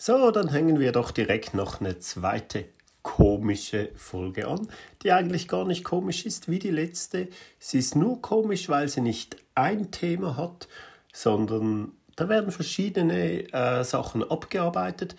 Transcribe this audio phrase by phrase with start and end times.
[0.00, 2.66] So, dann hängen wir doch direkt noch eine zweite
[3.02, 4.68] komische Folge an,
[5.02, 7.26] die eigentlich gar nicht komisch ist wie die letzte.
[7.58, 10.68] Sie ist nur komisch, weil sie nicht ein Thema hat,
[11.12, 15.16] sondern da werden verschiedene äh, Sachen abgearbeitet.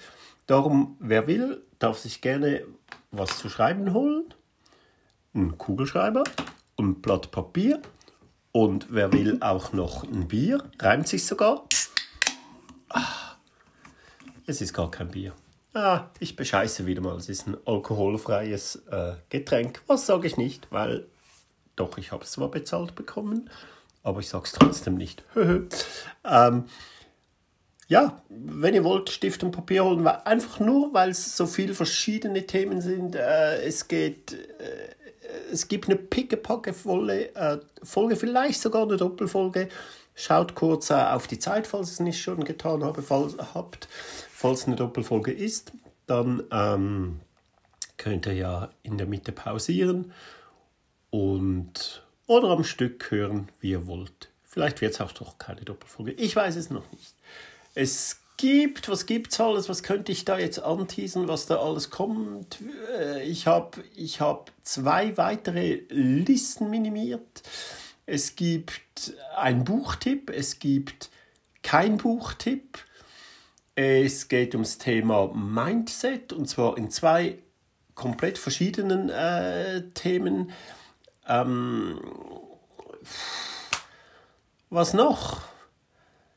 [0.47, 2.63] Darum, wer will, darf sich gerne
[3.11, 4.33] was zu schreiben holen.
[5.33, 6.23] Ein Kugelschreiber,
[6.77, 7.81] ein Blatt Papier
[8.53, 10.63] und wer will auch noch ein Bier.
[10.79, 11.65] Reimt sich sogar.
[12.87, 13.28] Ah,
[14.50, 15.34] es ist gar kein Bier.
[15.74, 17.16] Ah, ich bescheiße wieder mal.
[17.17, 19.81] Es ist ein alkoholfreies äh, Getränk.
[19.85, 21.05] Was sage ich nicht, weil
[21.76, 23.49] doch, ich habe es zwar bezahlt bekommen,
[24.04, 25.23] aber ich sage es trotzdem nicht.
[26.26, 26.66] ähm,
[27.88, 32.45] ja, wenn ihr wollt, Stift und Papier holen, einfach nur, weil es so viele verschiedene
[32.45, 33.16] Themen sind.
[33.16, 34.95] Äh, es geht, äh,
[35.52, 39.70] es gibt eine pickepacke volle äh, Folge, vielleicht sogar eine Doppelfolge.
[40.16, 43.88] Schaut kurz äh, auf die Zeit, falls ihr es nicht schon getan habe, falls, habt.
[44.41, 45.73] Falls eine Doppelfolge ist,
[46.07, 47.20] dann ähm,
[47.98, 50.13] könnt ihr ja in der Mitte pausieren
[51.09, 54.29] und oder am Stück hören, wie ihr wollt.
[54.45, 56.13] Vielleicht wird es auch doch keine Doppelfolge.
[56.13, 57.15] Ich weiß es noch nicht.
[57.76, 59.67] Es gibt, was gibt es alles?
[59.67, 62.60] Was könnte ich da jetzt anteasen, was da alles kommt?
[62.98, 67.44] Äh, ich habe ich hab zwei weitere Listen minimiert.
[68.06, 71.10] Es gibt einen Buchtipp, es gibt
[71.62, 72.86] kein Buchtipp.
[73.82, 77.38] Es geht ums Thema Mindset und zwar in zwei
[77.96, 80.52] komplett verschiedenen äh, Themen.
[81.26, 81.98] Ähm,
[84.70, 85.44] was noch?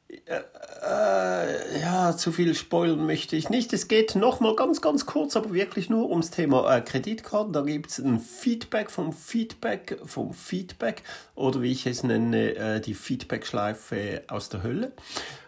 [0.07, 0.41] Äh,
[0.85, 3.73] äh, ja, zu viel spoilern möchte ich nicht.
[3.73, 7.53] Es geht nochmal ganz, ganz kurz, aber wirklich nur ums Thema äh, Kreditkarten.
[7.53, 11.03] Da gibt es ein Feedback vom Feedback vom Feedback
[11.35, 14.93] oder wie ich es nenne, äh, die Feedback-Schleife aus der Hölle.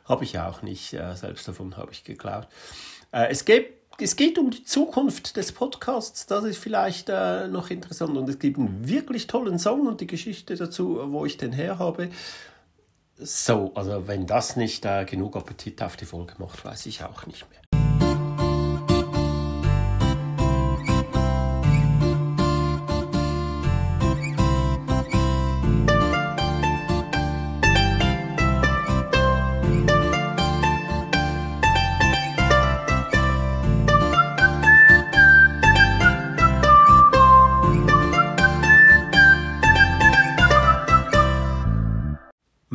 [0.04, 2.48] Habe ich auch nicht, äh, selbst davon habe ich geklaut.
[3.12, 7.70] Äh, es geht es geht um die Zukunft des Podcasts, das ist vielleicht äh, noch
[7.70, 8.16] interessant.
[8.16, 11.78] Und es gibt einen wirklich tollen Song und die Geschichte dazu, wo ich den her
[11.78, 12.10] habe.
[13.16, 17.26] So, also wenn das nicht äh, genug Appetit auf die Folge macht, weiß ich auch
[17.26, 17.60] nicht mehr.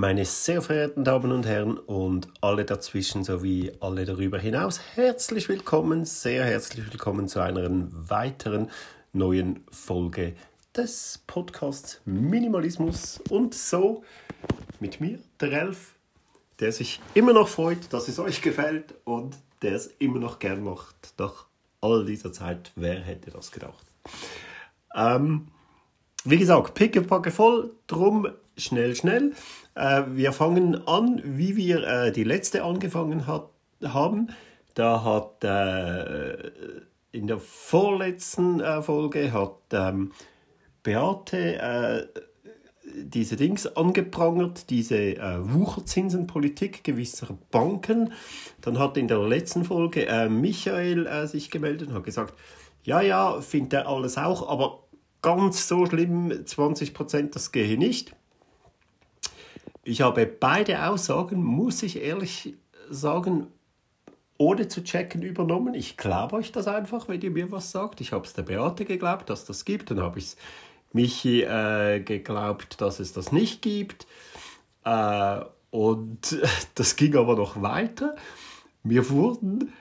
[0.10, 6.04] Meine sehr verehrten Damen und Herren und alle dazwischen sowie alle darüber hinaus, herzlich willkommen,
[6.04, 8.72] sehr herzlich willkommen zu einer weiteren
[9.14, 10.34] neuen Folge
[10.76, 14.04] des Podcasts Minimalismus und so
[14.80, 15.94] mit mir, der Elf,
[16.60, 20.64] der sich immer noch freut, dass es euch gefällt und der es immer noch gern
[20.64, 21.14] macht.
[21.20, 21.46] Nach
[21.82, 23.86] all dieser Zeit, wer hätte das gedacht?
[24.96, 25.50] Ähm,
[26.26, 28.28] wie gesagt, pickepacke voll, drum
[28.60, 29.34] schnell, schnell.
[29.76, 33.50] Äh, wir fangen an, wie wir äh, die letzte angefangen hat,
[33.84, 34.30] haben.
[34.76, 36.52] Da hat äh,
[37.12, 40.12] in der vorletzten äh, Folge hat ähm,
[40.84, 42.08] Beate äh,
[42.84, 48.14] diese Dings angeprangert, diese äh, Wucherzinsenpolitik gewisser Banken.
[48.62, 52.34] Dann hat in der letzten Folge Michael sich gemeldet und hat gesagt,
[52.84, 54.84] ja, ja, findet er alles auch, aber
[55.22, 58.16] ganz so schlimm, 20%, das gehe nicht.
[59.90, 62.54] Ich habe beide Aussagen, muss ich ehrlich
[62.92, 63.48] sagen,
[64.38, 65.74] ohne zu checken übernommen.
[65.74, 68.00] Ich glaube euch das einfach, wenn ihr mir was sagt.
[68.00, 69.90] Ich habe es der Beate geglaubt, dass das gibt.
[69.90, 70.38] Dann habe ich es
[70.94, 74.06] Michi äh, geglaubt, dass es das nicht gibt.
[74.86, 75.40] Äh,
[75.72, 76.38] und
[76.76, 78.16] das ging aber noch weiter.
[78.84, 79.74] Mir wurden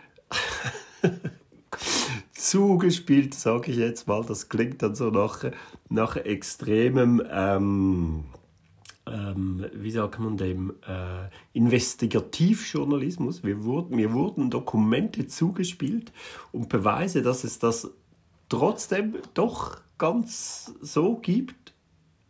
[2.32, 4.24] zugespielt, sage ich jetzt mal.
[4.24, 5.44] Das klingt dann so nach,
[5.90, 8.24] nach extremem ähm,
[9.12, 13.44] ähm, wie sagt man dem, äh, Investigativjournalismus.
[13.44, 16.12] Wir wurden, mir wurden Dokumente zugespielt
[16.52, 17.90] und Beweise, dass es das
[18.48, 21.74] trotzdem doch ganz so gibt.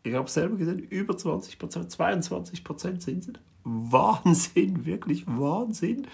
[0.03, 3.33] Ich habe selber gesehen, über 20 Prozent, 22 Prozent sind es.
[3.65, 6.07] Wahnsinn, wirklich Wahnsinn.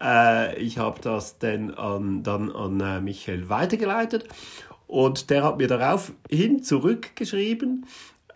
[0.00, 4.28] Äh, ich habe das dann an, dann an äh, Michael weitergeleitet
[4.86, 7.86] und der hat mir daraufhin zurückgeschrieben,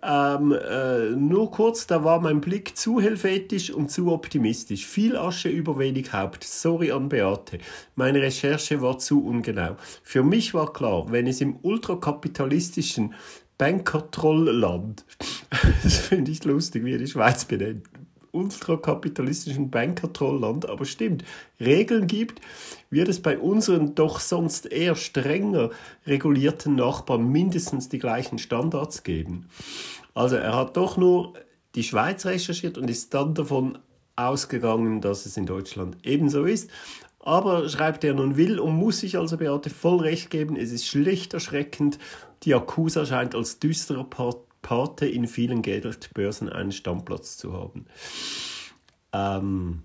[0.02, 4.86] ähm, äh, nur kurz, da war mein Blick zu helvetisch und zu optimistisch.
[4.86, 6.44] Viel Asche über wenig Haupt.
[6.44, 7.58] Sorry an Beate.
[7.96, 9.76] Meine Recherche war zu ungenau.
[10.02, 13.14] Für mich war klar, wenn es im ultrakapitalistischen
[13.58, 15.04] Bankertrollland,
[15.82, 17.84] das finde ich lustig, wie die Schweiz benennt,
[18.32, 21.24] ultrakapitalistischen Bankertrollland, aber stimmt,
[21.60, 22.40] Regeln gibt,
[22.90, 25.70] wird es bei unseren doch sonst eher strenger
[26.06, 29.48] regulierten Nachbarn mindestens die gleichen Standards geben.
[30.14, 31.34] Also er hat doch nur
[31.74, 33.78] die Schweiz recherchiert und ist dann davon
[34.16, 36.70] ausgegangen, dass es in Deutschland ebenso ist.
[37.20, 40.86] Aber schreibt er nun will und muss sich also Beate voll recht geben, es ist
[40.86, 41.98] schlicht erschreckend.
[42.44, 44.04] Die Accusa scheint als düsterer
[44.68, 47.86] Pate in vielen Geldbörsen einen Stammplatz zu haben.
[49.14, 49.82] Ähm,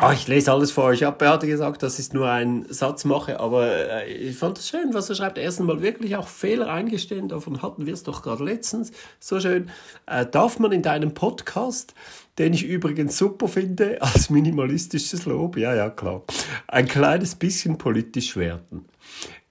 [0.00, 3.04] Oh, ich lese alles vor euch Ich habe Beate gesagt, dass ich nur einen Satz
[3.04, 5.36] mache, aber äh, ich fand es schön, was er schreibt.
[5.36, 8.92] Erstens mal wirklich auch Fehler eingestehen, davon hatten wir es doch gerade letztens.
[9.20, 9.70] So schön.
[10.06, 11.94] Äh, darf man in deinem Podcast,
[12.38, 16.22] den ich übrigens super finde, als minimalistisches Lob, ja, ja, klar,
[16.68, 18.86] ein kleines bisschen politisch werden.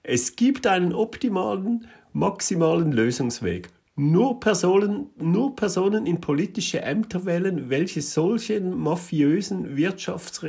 [0.02, 3.70] Es gibt einen optimalen, maximalen Lösungsweg.
[3.94, 10.40] Nur Personen, nur Personen in politische Ämter wählen, welche solchen mafiösen Wirtschafts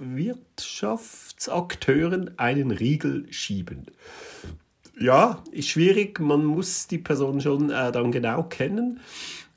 [0.00, 3.86] Wirtschaftsakteuren einen Riegel schieben.
[4.98, 9.00] Ja, ist schwierig, man muss die Person schon äh, dann genau kennen.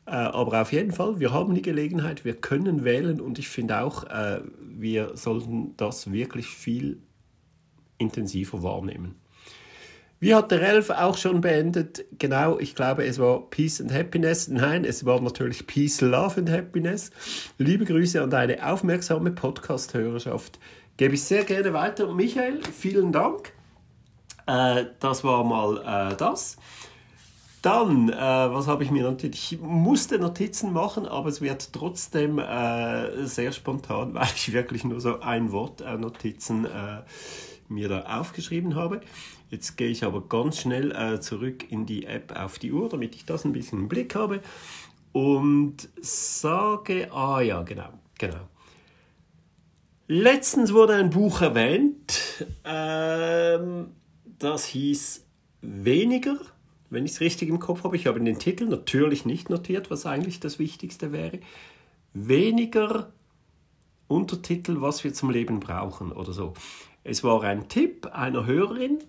[0.05, 3.81] Äh, aber auf jeden Fall, wir haben die Gelegenheit, wir können wählen und ich finde
[3.81, 7.01] auch, äh, wir sollten das wirklich viel
[7.97, 9.20] intensiver wahrnehmen.
[10.23, 12.05] Wie hat der Elf auch schon beendet?
[12.19, 14.49] Genau, ich glaube, es war Peace and Happiness.
[14.49, 17.09] Nein, es war natürlich Peace, Love and Happiness.
[17.57, 20.59] Liebe Grüße an deine aufmerksame Podcast-Hörerschaft.
[20.97, 22.13] Gebe ich sehr gerne weiter.
[22.13, 23.51] Michael, vielen Dank.
[24.45, 26.57] Äh, das war mal äh, das.
[27.63, 29.33] Dann, äh, was habe ich mir notiert?
[29.33, 35.01] Ich musste Notizen machen, aber es wird trotzdem äh, sehr spontan, weil ich wirklich nur
[35.01, 37.01] so ein Wort äh, Notizen äh,
[37.69, 39.01] mir da aufgeschrieben habe.
[39.51, 43.15] Jetzt gehe ich aber ganz schnell äh, zurück in die App auf die Uhr, damit
[43.15, 44.39] ich das ein bisschen im Blick habe
[45.11, 48.47] und sage, ah ja, genau, genau.
[50.07, 53.87] Letztens wurde ein Buch erwähnt, ähm,
[54.39, 55.25] das hieß
[55.61, 56.37] Weniger,
[56.89, 57.95] wenn ich es richtig im Kopf habe.
[57.95, 61.39] Ich habe den Titel natürlich nicht notiert, was eigentlich das Wichtigste wäre.
[62.13, 63.11] Weniger
[64.07, 66.53] Untertitel, was wir zum Leben brauchen oder so.
[67.03, 68.99] Es war ein Tipp einer Hörerin,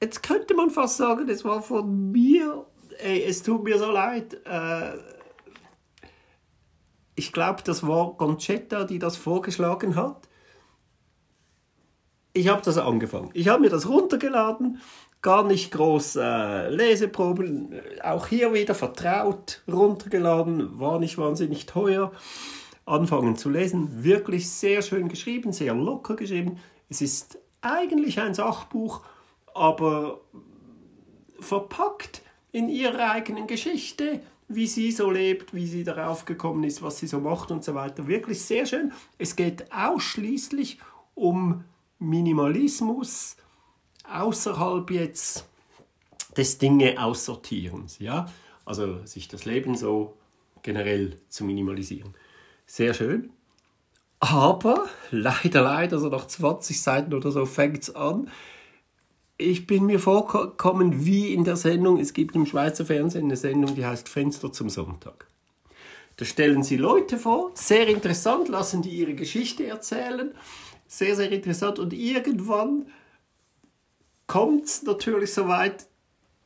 [0.00, 2.66] jetzt könnte man fast sagen, es war von mir,
[2.98, 4.34] ey, es tut mir so leid.
[4.44, 4.92] Äh,
[7.14, 10.28] ich glaube, das war Concetta, die das vorgeschlagen hat.
[12.32, 13.30] Ich habe das angefangen.
[13.32, 14.80] Ich habe mir das runtergeladen,
[15.22, 17.74] gar nicht groß äh, Leseproben,
[18.04, 22.12] auch hier wieder vertraut runtergeladen, war nicht wahnsinnig teuer.
[22.86, 26.58] Anfangen zu lesen, wirklich sehr schön geschrieben, sehr locker geschrieben.
[26.88, 29.02] Es ist eigentlich ein Sachbuch,
[29.58, 30.20] aber
[31.40, 32.22] verpackt
[32.52, 37.06] in ihrer eigenen Geschichte, wie sie so lebt, wie sie darauf gekommen ist, was sie
[37.06, 38.06] so macht und so weiter.
[38.06, 38.92] Wirklich sehr schön.
[39.18, 40.78] Es geht ausschließlich
[41.14, 41.64] um
[41.98, 43.36] Minimalismus
[44.10, 45.46] außerhalb jetzt
[46.36, 48.26] des Dinge aussortierens, ja?
[48.64, 50.14] Also sich das Leben so
[50.62, 52.14] generell zu minimalisieren.
[52.66, 53.30] Sehr schön.
[54.20, 58.30] Aber leider, leider, so nach 20 Seiten oder so fängt es an,
[59.38, 63.76] ich bin mir vorgekommen wie in der Sendung, es gibt im Schweizer Fernsehen eine Sendung,
[63.76, 65.28] die heißt Fenster zum Sonntag.
[66.16, 70.34] Da stellen sie Leute vor, sehr interessant, lassen die ihre Geschichte erzählen,
[70.88, 71.78] sehr, sehr interessant.
[71.78, 72.86] Und irgendwann
[74.26, 75.86] kommt es natürlich so weit,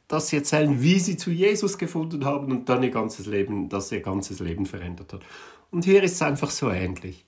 [0.08, 3.90] dass sie erzählen, wie sie zu Jesus gefunden haben und dann ihr ganzes Leben, dass
[3.90, 5.22] ihr ganzes Leben verändert hat.
[5.70, 7.24] Und hier ist es einfach so ähnlich.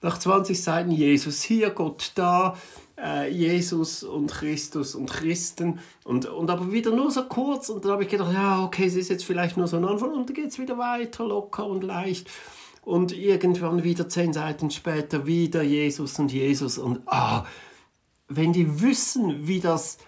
[0.00, 2.56] Nach 20 Seiten Jesus hier, Gott da,
[3.02, 5.80] äh, Jesus und Christus und Christen.
[6.04, 7.68] Und, und aber wieder nur so kurz.
[7.68, 10.12] Und dann habe ich gedacht, ja, okay, es ist jetzt vielleicht nur so ein Anfang.
[10.12, 12.28] Und dann geht es wieder weiter, locker und leicht.
[12.82, 16.78] Und irgendwann wieder zehn Seiten später wieder Jesus und Jesus.
[16.78, 17.44] Und ah,
[18.28, 19.98] wenn die wissen, wie das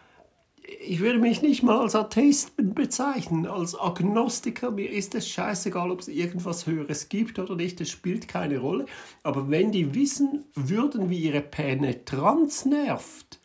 [0.78, 4.70] ich würde mich nicht mal als Atheist bezeichnen, als Agnostiker.
[4.70, 8.86] Mir ist es scheißegal, ob es irgendwas Höheres gibt oder nicht, es spielt keine Rolle.
[9.22, 13.40] Aber wenn die wissen würden, wie ihre Penetranz nervt,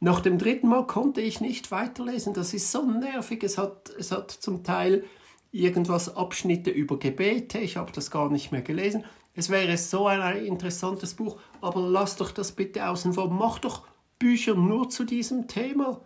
[0.00, 2.32] nach dem dritten Mal konnte ich nicht weiterlesen.
[2.34, 3.42] Das ist so nervig.
[3.42, 5.04] Es hat, es hat zum Teil
[5.52, 7.58] irgendwas Abschnitte über Gebete.
[7.58, 9.04] Ich habe das gar nicht mehr gelesen.
[9.34, 13.30] Es wäre so ein interessantes Buch, aber lass doch das bitte außen vor.
[13.30, 13.86] Mach doch
[14.18, 16.00] Bücher nur zu diesem Thema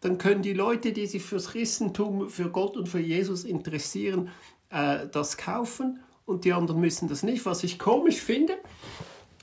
[0.00, 4.30] dann können die Leute, die sich fürs Christentum, für Gott und für Jesus interessieren,
[4.70, 7.46] äh, das kaufen und die anderen müssen das nicht.
[7.46, 8.58] Was ich komisch finde,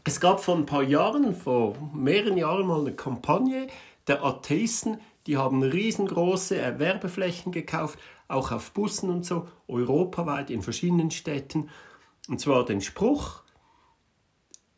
[0.03, 3.67] es gab vor ein paar Jahren, vor mehreren Jahren mal eine Kampagne
[4.07, 7.97] der Atheisten, die haben riesengroße Werbeflächen gekauft,
[8.27, 11.69] auch auf Bussen und so, europaweit in verschiedenen Städten.
[12.27, 13.41] Und zwar den Spruch,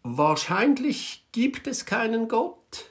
[0.04, 2.86] wahrscheinlich gibt es keinen Gott,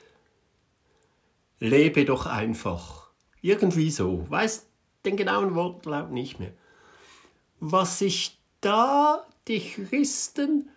[1.58, 3.10] lebe doch einfach.
[3.40, 4.66] Irgendwie so, weiß
[5.04, 6.52] den genauen Wortlaut nicht mehr.
[7.60, 10.68] Was sich da die Christen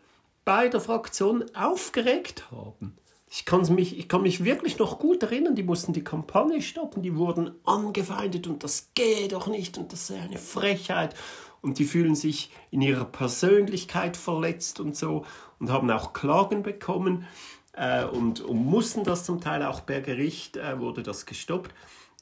[0.46, 2.96] bei der Fraktion aufgeregt haben.
[3.32, 7.04] Ich kann, mich, ich kann mich wirklich noch gut erinnern, die mussten die Kampagne stoppen,
[7.04, 11.14] die wurden angefeindet und das geht doch nicht und das ist eine Frechheit
[11.62, 15.26] und die fühlen sich in ihrer Persönlichkeit verletzt und so
[15.60, 17.28] und haben auch Klagen bekommen
[17.80, 21.74] äh, und, und, mussten das zum Teil auch per Gericht, äh, wurde das gestoppt,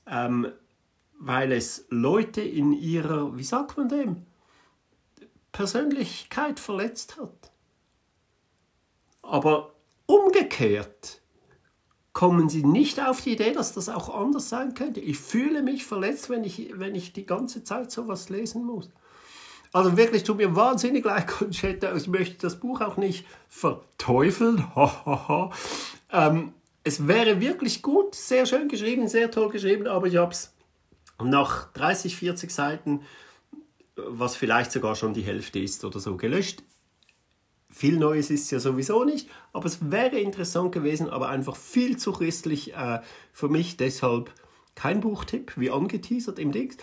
[0.05, 0.51] ähm,
[1.19, 4.27] weil es Leute in ihrer, wie sagt man dem,
[5.51, 7.51] Persönlichkeit verletzt hat.
[9.23, 9.73] Aber
[10.05, 11.21] umgekehrt
[12.13, 14.99] kommen Sie nicht auf die Idee, dass das auch anders sein könnte.
[14.99, 18.89] Ich fühle mich verletzt, wenn ich, wenn ich die ganze Zeit sowas lesen muss.
[19.77, 21.95] Also wirklich tut mir wahnsinnig leid, Conchetta.
[21.95, 24.65] Ich möchte das Buch auch nicht verteufeln.
[26.11, 26.53] ähm,
[26.83, 30.55] es wäre wirklich gut, sehr schön geschrieben, sehr toll geschrieben, aber ich habe es
[31.23, 33.01] nach 30, 40 Seiten,
[33.95, 36.63] was vielleicht sogar schon die Hälfte ist oder so, gelöscht.
[37.69, 42.13] Viel Neues ist ja sowieso nicht, aber es wäre interessant gewesen, aber einfach viel zu
[42.13, 43.77] christlich äh, für mich.
[43.77, 44.33] Deshalb
[44.73, 46.77] kein Buchtipp, wie angeteasert im Dings.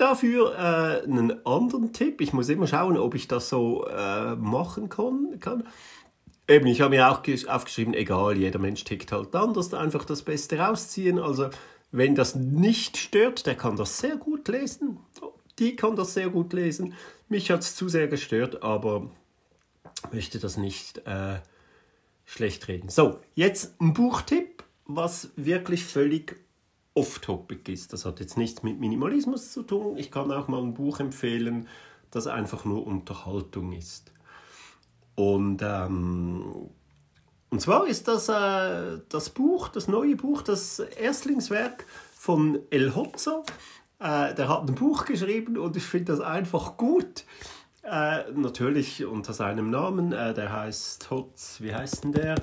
[0.00, 2.22] Dafür äh, einen anderen Tipp.
[2.22, 5.36] Ich muss immer schauen, ob ich das so äh, machen kann.
[6.48, 10.58] Eben, ich habe mir auch aufgeschrieben, egal, jeder Mensch tickt halt anders, einfach das Beste
[10.58, 11.18] rausziehen.
[11.18, 11.50] Also,
[11.92, 15.00] wenn das nicht stört, der kann das sehr gut lesen.
[15.58, 16.94] Die kann das sehr gut lesen.
[17.28, 19.10] Mich hat es zu sehr gestört, aber
[20.12, 21.40] möchte das nicht äh,
[22.24, 22.88] schlecht reden.
[22.88, 26.40] So, jetzt ein Buchtipp, was wirklich völlig
[26.94, 27.92] off-topic ist.
[27.92, 29.96] Das hat jetzt nichts mit Minimalismus zu tun.
[29.96, 31.68] Ich kann auch mal ein Buch empfehlen,
[32.10, 34.12] das einfach nur Unterhaltung ist.
[35.14, 36.70] Und, ähm,
[37.50, 43.42] und zwar ist das äh, das Buch, das neue Buch, das Erstlingswerk von El Hotzer.
[43.98, 47.24] Äh, der hat ein Buch geschrieben und ich finde das einfach gut.
[47.82, 50.12] Äh, natürlich unter seinem Namen.
[50.12, 52.34] Äh, der heißt Hotz, wie heißt denn der?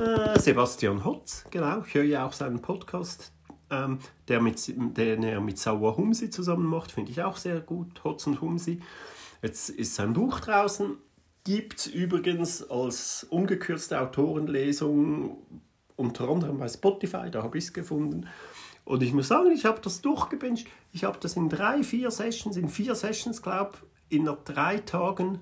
[0.00, 1.82] Äh, Sebastian Hotz, genau.
[1.86, 3.32] Ich höre ja auch seinen Podcast
[3.70, 8.02] ähm, der mit, den er mit Sauer Humsi zusammen macht, finde ich auch sehr gut,
[8.04, 8.80] Hotz und Humsi.
[9.42, 10.96] Jetzt ist sein Buch draußen,
[11.44, 15.38] gibt es übrigens als ungekürzte Autorenlesung
[15.96, 18.28] unter anderem bei Spotify, da habe ich es gefunden.
[18.84, 20.68] Und ich muss sagen, ich habe das durchgebinged.
[20.92, 23.72] Ich habe das in drei, vier Sessions, in vier Sessions, glaube
[24.08, 25.40] ich, in drei Tagen,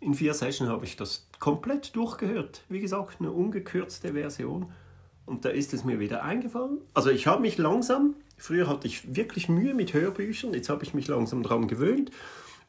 [0.00, 2.64] in vier Sessions habe ich das komplett durchgehört.
[2.68, 4.72] Wie gesagt, eine ungekürzte Version.
[5.26, 6.78] Und da ist es mir wieder eingefallen.
[6.92, 10.94] Also ich habe mich langsam, früher hatte ich wirklich Mühe mit Hörbüchern, jetzt habe ich
[10.94, 12.10] mich langsam daran gewöhnt.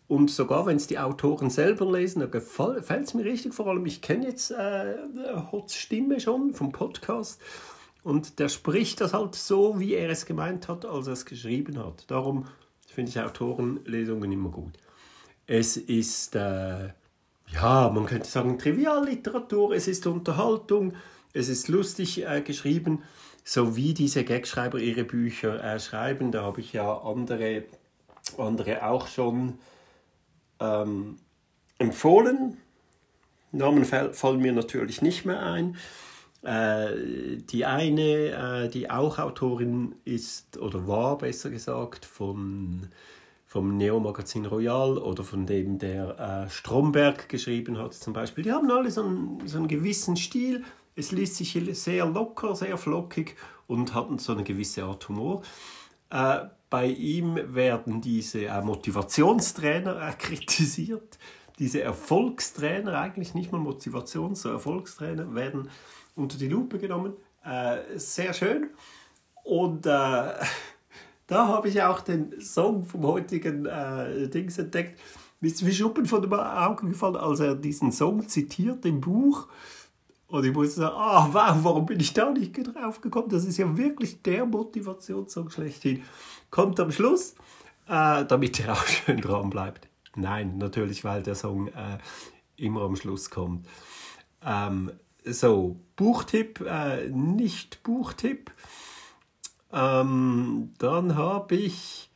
[0.08, 3.54] Und sogar wenn es die Autoren selber lesen, da gefällt es mir richtig.
[3.54, 4.96] Vor allem, ich kenne jetzt äh,
[5.52, 7.42] Hotz Stimme schon vom Podcast.
[8.04, 11.80] Und der spricht das halt so, wie er es gemeint hat, als er es geschrieben
[11.80, 12.06] hat.
[12.08, 12.46] Darum
[12.88, 14.74] finde ich Autorenlesungen immer gut.
[15.48, 16.90] Es ist, äh,
[17.52, 20.94] ja, man könnte sagen, Trivialliteratur, es ist Unterhaltung,
[21.36, 23.04] es ist lustig äh, geschrieben,
[23.44, 26.32] so wie diese Gagschreiber ihre Bücher äh, schreiben.
[26.32, 27.64] Da habe ich ja andere,
[28.38, 29.60] andere auch schon
[30.60, 31.18] ähm,
[31.78, 32.58] empfohlen.
[33.52, 35.78] Namen fallen mir natürlich nicht mehr ein.
[36.42, 42.88] Äh, die eine, äh, die auch Autorin ist oder war, besser gesagt, von,
[43.46, 48.44] vom Neo-Magazin Royal oder von dem, der äh, Stromberg geschrieben hat, zum Beispiel.
[48.44, 50.64] Die haben alle so einen, so einen gewissen Stil,
[50.96, 53.36] es liest sich sehr locker, sehr flockig
[53.68, 55.42] und hat so eine gewisse Art Humor.
[56.10, 61.18] Äh, bei ihm werden diese äh, Motivationstrainer äh, kritisiert.
[61.60, 65.70] Diese Erfolgstrainer, eigentlich nicht mal Motivations-, sondern Erfolgstrainer, werden
[66.16, 67.14] unter die Lupe genommen.
[67.44, 68.70] Äh, sehr schön.
[69.44, 69.90] Und äh,
[71.28, 75.00] da habe ich auch den Song vom heutigen äh, Dings entdeckt.
[75.40, 79.48] Mir ist wie Schuppen von den Augen gefallen, als er diesen Song zitiert im Buch.
[80.28, 83.30] Und ich musste sagen, ah, wow, warum bin ich da nicht drauf gekommen?
[83.30, 86.04] Das ist ja wirklich der Motivationssong schlechthin.
[86.50, 87.36] Kommt am Schluss,
[87.88, 89.88] äh, damit er auch schön dran bleibt.
[90.16, 91.98] Nein, natürlich, weil der Song äh,
[92.58, 93.68] immer am Schluss kommt.
[94.44, 94.92] Ähm,
[95.24, 98.52] so, Buchtipp, äh, nicht Buchtipp.
[99.72, 102.10] Ähm, dann habe ich,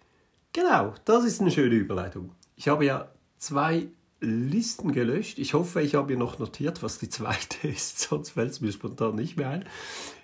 [0.54, 2.32] genau, das ist eine schöne Überleitung.
[2.56, 3.88] Ich habe ja zwei
[4.22, 5.40] Listen gelöscht.
[5.40, 8.72] Ich hoffe, ich habe hier noch notiert, was die zweite ist, sonst fällt es mir
[8.72, 9.66] spontan nicht mehr ein.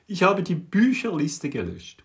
[0.07, 2.03] Ich habe die Bücherliste gelöscht.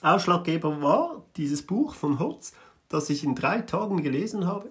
[0.00, 2.52] Ausschlaggeber war dieses Buch von Hotz,
[2.88, 4.70] das ich in drei Tagen gelesen habe,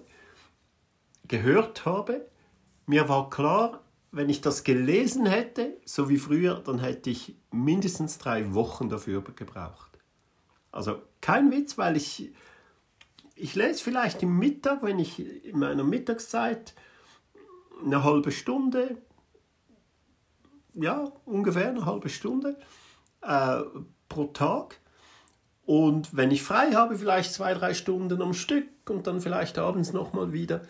[1.28, 2.28] gehört habe.
[2.86, 8.18] Mir war klar, wenn ich das gelesen hätte, so wie früher, dann hätte ich mindestens
[8.18, 9.98] drei Wochen dafür gebraucht.
[10.70, 12.32] Also kein Witz, weil ich,
[13.34, 16.74] ich lese vielleicht im Mittag, wenn ich in meiner Mittagszeit
[17.84, 18.98] eine halbe Stunde,
[20.74, 22.56] ja, ungefähr eine halbe Stunde
[23.22, 23.60] äh,
[24.08, 24.80] pro Tag.
[25.66, 29.92] Und wenn ich frei habe, vielleicht zwei, drei Stunden am Stück und dann vielleicht abends
[29.92, 30.62] nochmal wieder.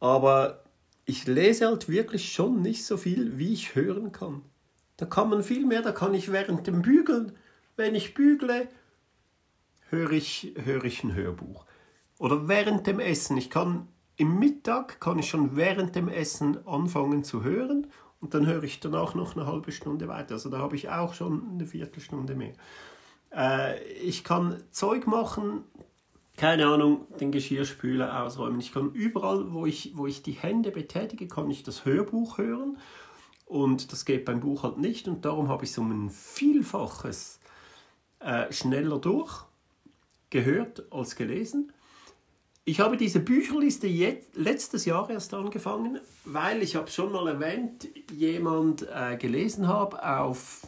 [0.00, 0.64] Aber
[1.04, 4.42] ich lese halt wirklich schon nicht so viel, wie ich hören kann.
[4.96, 7.32] Da kann man viel mehr, da kann ich während dem Bügeln,
[7.76, 8.68] wenn ich bügle,
[9.90, 11.64] höre ich, höre ich ein Hörbuch.
[12.18, 13.36] Oder während dem Essen.
[13.36, 17.88] Ich kann im Mittag kann ich schon während dem Essen anfangen zu hören
[18.20, 20.34] und dann höre ich danach noch eine halbe Stunde weiter.
[20.34, 22.54] Also da habe ich auch schon eine Viertelstunde mehr.
[23.34, 25.64] Äh, ich kann Zeug machen,
[26.36, 28.60] keine Ahnung, den Geschirrspüler ausräumen.
[28.60, 32.78] Ich kann überall, wo ich, wo ich die Hände betätige, kann ich das Hörbuch hören.
[33.46, 35.06] Und das geht beim Buch halt nicht.
[35.06, 37.40] Und darum habe ich so ein Vielfaches
[38.20, 39.44] äh, schneller durch
[40.30, 41.72] gehört als gelesen.
[42.66, 47.88] Ich habe diese Bücherliste jetzt, letztes Jahr erst angefangen, weil ich habe schon mal erwähnt,
[48.10, 50.66] jemand äh, gelesen habe auf,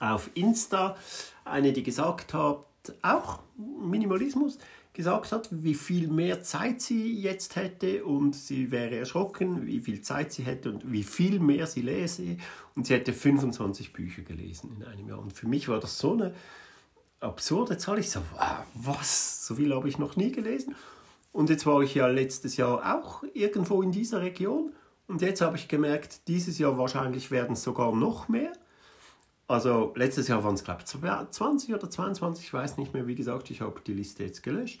[0.00, 0.96] auf Insta,
[1.44, 2.64] eine, die gesagt hat,
[3.02, 4.58] auch Minimalismus,
[4.92, 10.00] gesagt hat, wie viel mehr Zeit sie jetzt hätte und sie wäre erschrocken, wie viel
[10.00, 12.38] Zeit sie hätte und wie viel mehr sie lese.
[12.74, 15.20] Und sie hätte 25 Bücher gelesen in einem Jahr.
[15.20, 16.34] Und für mich war das so eine
[17.20, 17.98] absurde Zahl.
[17.98, 19.46] Ich so, wow, was?
[19.46, 20.74] So viel habe ich noch nie gelesen.
[21.32, 24.72] Und jetzt war ich ja letztes Jahr auch irgendwo in dieser Region.
[25.06, 28.52] Und jetzt habe ich gemerkt, dieses Jahr wahrscheinlich werden es sogar noch mehr.
[29.46, 33.14] Also letztes Jahr waren es, glaube ich, 20 oder 22, ich weiß nicht mehr, wie
[33.14, 34.80] gesagt, ich habe die Liste jetzt gelöscht.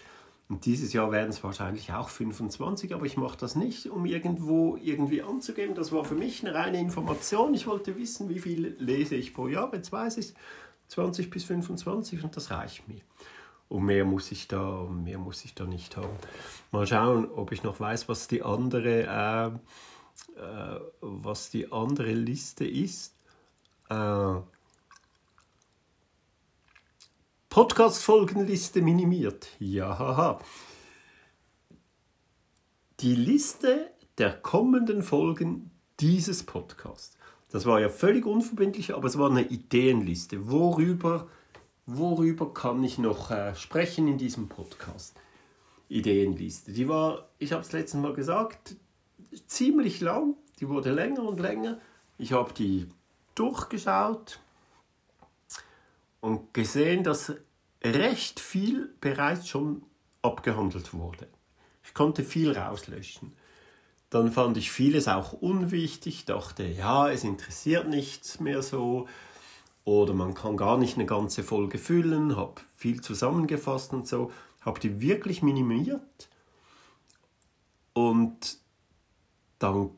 [0.50, 4.78] Und dieses Jahr werden es wahrscheinlich auch 25, aber ich mache das nicht, um irgendwo
[4.82, 5.74] irgendwie anzugeben.
[5.74, 7.54] Das war für mich eine reine Information.
[7.54, 9.72] Ich wollte wissen, wie viel lese ich pro Jahr.
[9.74, 10.34] Jetzt weiß ich
[10.88, 13.00] 20 bis 25 und das reicht mir.
[13.68, 16.16] Und mehr muss ich da, mehr muss ich da nicht haben.
[16.72, 19.60] Mal schauen, ob ich noch weiß, was die andere,
[20.36, 23.14] äh, äh, was die andere Liste ist.
[23.90, 24.36] Äh,
[27.50, 29.48] Podcast-Folgenliste minimiert.
[29.58, 30.40] Ja, haha.
[33.00, 35.70] Die Liste der kommenden Folgen
[36.00, 37.17] dieses Podcasts.
[37.50, 40.50] Das war ja völlig unverbindlich, aber es war eine Ideenliste.
[40.50, 41.28] Worüber,
[41.86, 45.16] worüber kann ich noch äh, sprechen in diesem Podcast?
[45.88, 46.72] Ideenliste.
[46.72, 48.76] Die war, ich habe es letztes Mal gesagt,
[49.46, 50.34] ziemlich lang.
[50.60, 51.78] Die wurde länger und länger.
[52.18, 52.88] Ich habe die
[53.34, 54.40] durchgeschaut
[56.20, 57.32] und gesehen, dass
[57.82, 59.82] recht viel bereits schon
[60.20, 61.28] abgehandelt wurde.
[61.84, 63.32] Ich konnte viel rauslöschen.
[64.10, 69.06] Dann fand ich vieles auch unwichtig, dachte, ja, es interessiert nichts mehr so
[69.84, 74.80] oder man kann gar nicht eine ganze Folge füllen, habe viel zusammengefasst und so, habe
[74.80, 76.28] die wirklich minimiert
[77.92, 78.58] und
[79.58, 79.90] dann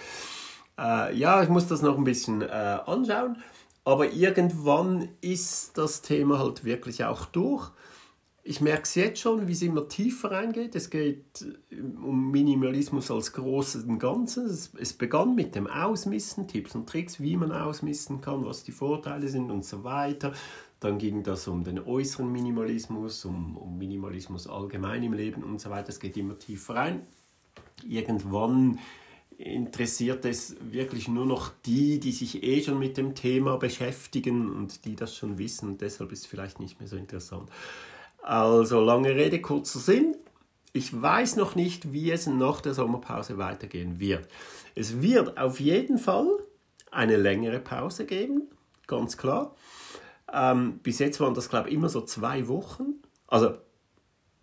[0.78, 3.42] Äh, ja, ich muss das noch ein bisschen äh, anschauen,
[3.84, 7.70] aber irgendwann ist das Thema halt wirklich auch durch.
[8.48, 10.74] Ich merke es jetzt schon, wie es immer tiefer reingeht.
[10.74, 14.72] Es geht äh, um Minimalismus als großes und Ganzes.
[14.80, 19.28] Es, begann mit dem Ausmisten, Tipps und Tricks, wie man ausmisten kann, was die Vorteile
[19.28, 20.32] sind und so weiter.
[20.80, 25.68] Dann ging das um den äußeren Minimalismus, um, um Minimalismus allgemein im Leben und so
[25.68, 25.90] weiter.
[25.90, 27.02] Es geht immer tiefer rein.
[27.86, 28.78] Irgendwann
[29.36, 34.86] interessiert es wirklich nur noch die, die sich eh schon mit dem Thema beschäftigen und
[34.86, 37.50] die das schon wissen und deshalb ist es vielleicht nicht mehr so interessant.
[38.22, 40.16] Also lange Rede, kurzer Sinn.
[40.72, 44.28] Ich weiß noch nicht, wie es nach der Sommerpause weitergehen wird.
[44.74, 46.28] Es wird auf jeden Fall
[46.90, 48.42] eine längere Pause geben,
[48.86, 49.54] ganz klar.
[50.32, 52.94] Ähm, bis jetzt waren das, glaube ich, immer so zwei Wochen.
[53.26, 53.54] Also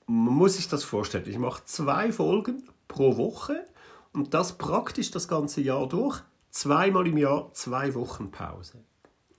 [0.07, 1.25] man muss sich das vorstellen.
[1.27, 3.65] Ich mache zwei Folgen pro Woche
[4.13, 6.21] und das praktisch das ganze Jahr durch.
[6.49, 8.83] Zweimal im Jahr zwei Wochen Pause.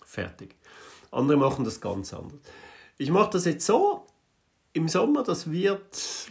[0.05, 0.57] Fertig.
[1.11, 2.41] Andere machen das ganz anders.
[2.99, 4.06] Ich mache das jetzt so.
[4.77, 6.31] Im Sommer, das wird,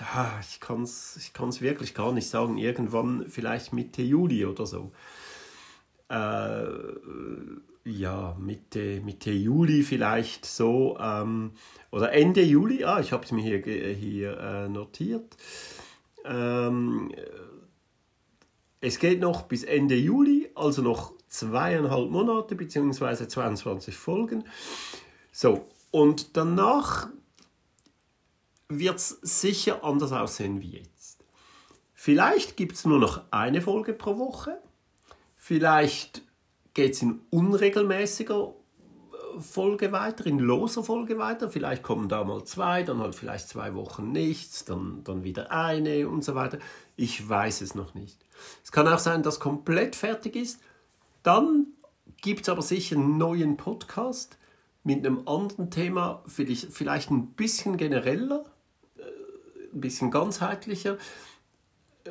[0.00, 4.66] ja, ich kann es ich kann's wirklich gar nicht sagen, irgendwann vielleicht Mitte Juli oder
[4.66, 4.90] so.
[6.08, 6.66] Äh,
[7.84, 11.52] ja, Mitte, Mitte Juli vielleicht so, ähm,
[11.92, 13.62] oder Ende Juli, ah, ich habe es mir hier,
[13.94, 15.36] hier äh, notiert.
[16.24, 17.12] Ähm,
[18.80, 23.28] es geht noch bis Ende Juli, also noch zweieinhalb Monate bzw.
[23.28, 24.42] 22 Folgen.
[25.30, 27.06] So, und danach
[28.68, 31.24] wird es sicher anders aussehen wie jetzt.
[31.94, 34.58] Vielleicht gibt es nur noch eine Folge pro Woche.
[35.36, 36.22] Vielleicht
[36.74, 41.48] geht es in unregelmäßiger äh, Folge weiter, in loser Folge weiter.
[41.48, 46.08] Vielleicht kommen da mal zwei, dann halt vielleicht zwei Wochen nichts, dann, dann wieder eine
[46.08, 46.58] und so weiter.
[46.96, 48.18] Ich weiß es noch nicht.
[48.62, 50.60] Es kann auch sein, dass komplett fertig ist.
[51.22, 51.66] Dann
[52.20, 54.38] gibt es aber sicher einen neuen Podcast
[54.84, 58.44] mit einem anderen Thema, vielleicht, vielleicht ein bisschen genereller,
[59.76, 60.98] ein bisschen ganzheitlicher,
[62.04, 62.10] äh,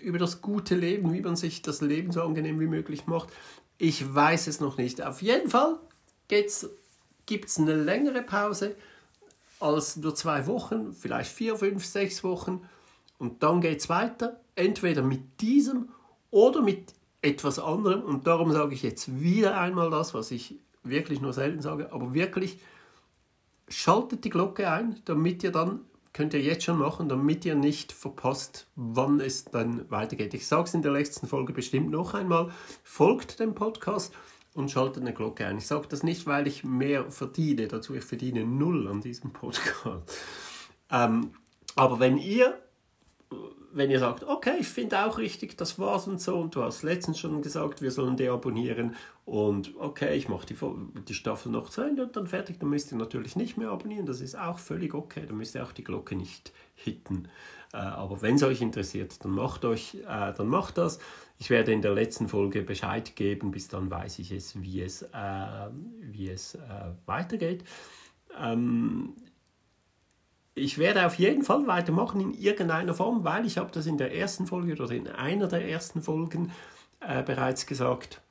[0.00, 3.30] über das gute Leben, wie man sich das Leben so angenehm wie möglich macht.
[3.78, 5.02] Ich weiß es noch nicht.
[5.02, 5.78] Auf jeden Fall
[6.28, 8.76] gibt es eine längere Pause
[9.58, 12.62] als nur zwei Wochen, vielleicht vier, fünf, sechs Wochen.
[13.18, 15.88] Und dann geht es weiter, entweder mit diesem
[16.30, 18.02] oder mit etwas anderem.
[18.02, 22.14] Und darum sage ich jetzt wieder einmal das, was ich wirklich nur selten sage, aber
[22.14, 22.58] wirklich
[23.68, 25.80] schaltet die Glocke ein, damit ihr dann
[26.16, 30.32] könnt ihr jetzt schon machen, damit ihr nicht verpasst, wann es dann weitergeht.
[30.32, 32.50] Ich sage es in der letzten Folge bestimmt noch einmal.
[32.82, 34.14] Folgt dem Podcast
[34.54, 35.58] und schaltet eine Glocke ein.
[35.58, 37.68] Ich sage das nicht, weil ich mehr verdiene.
[37.68, 40.10] Dazu ich verdiene null an diesem Podcast.
[40.90, 41.32] Ähm,
[41.74, 42.58] aber wenn ihr
[43.76, 46.82] wenn ihr sagt, okay, ich finde auch richtig, das war's und so, und du hast
[46.82, 50.56] letztens schon gesagt, wir sollen deabonnieren und okay, ich mache die,
[51.06, 54.06] die Staffel noch zu Ende und dann fertig, dann müsst ihr natürlich nicht mehr abonnieren,
[54.06, 57.28] das ist auch völlig okay, dann müsst ihr auch die Glocke nicht hitten.
[57.72, 60.98] Äh, aber wenn es euch interessiert, dann macht euch, äh, dann macht das.
[61.38, 65.02] Ich werde in der letzten Folge Bescheid geben, bis dann weiß ich es, wie es,
[65.02, 65.06] äh,
[66.00, 66.58] wie es äh,
[67.04, 67.64] weitergeht.
[68.40, 69.14] Ähm,
[70.56, 74.16] ich werde auf jeden Fall weitermachen in irgendeiner Form, weil ich habe das in der
[74.16, 76.50] ersten Folge oder in einer der ersten Folgen
[77.00, 78.22] äh, bereits gesagt.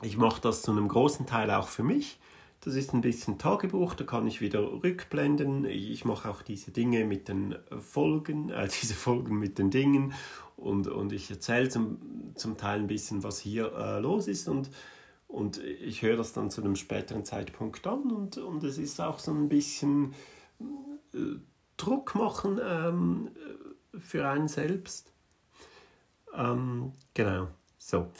[0.00, 2.18] Ich mache das zu einem großen Teil auch für mich.
[2.60, 5.64] Das ist ein bisschen Tagebuch, da kann ich wieder rückblenden.
[5.64, 10.14] Ich mache auch diese Dinge mit den Folgen, äh, diese Folgen mit den Dingen
[10.56, 11.98] und, und ich erzähle zum,
[12.36, 14.70] zum Teil ein bisschen, was hier äh, los ist und,
[15.26, 19.18] und ich höre das dann zu einem späteren Zeitpunkt an und, und es ist auch
[19.18, 20.14] so ein bisschen
[21.76, 23.30] Druck machen ähm,
[23.98, 25.12] für einen selbst.
[26.34, 27.48] Ähm, genau.
[27.78, 28.10] So.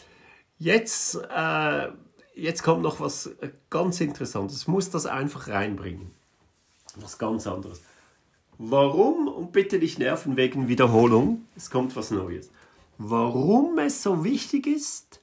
[0.59, 1.89] Jetzt, äh,
[2.35, 3.31] jetzt kommt noch was
[3.71, 4.63] ganz Interessantes.
[4.63, 6.11] Ich muss das einfach reinbringen.
[6.97, 7.83] Was ganz anderes.
[8.59, 12.51] Warum, und bitte nicht nerven wegen Wiederholung, es kommt was Neues.
[12.99, 15.23] Warum es so wichtig ist,